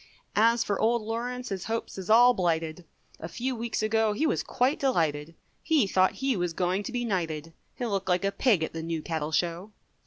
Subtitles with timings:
[0.35, 2.85] As for Old Lawrence his hopes is all blighted.
[3.19, 7.05] A few weeks ago he was quite delighted, He thought he was going to be
[7.05, 9.73] knighted, He'll look like a pig at the New Cattle Show.